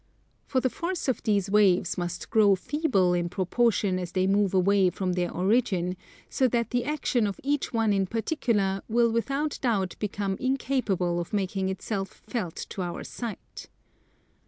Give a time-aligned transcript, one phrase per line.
[0.47, 4.89] For the force of these waves must grow feeble in proportion as they move away
[4.89, 5.95] from their origin,
[6.27, 11.33] so that the action of each one in particular will without doubt become incapable of
[11.33, 13.69] making itself felt to our sight.